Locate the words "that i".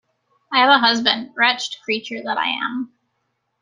2.23-2.47